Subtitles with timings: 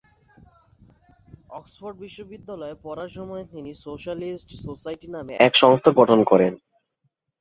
[1.49, 6.53] Oxford বিশ্ববিদ্যালয়ে পড়ার সময়ই তিনি সোশ্যালিস্ট সোসাইটি নামে এক সংস্থা গঠন করেন।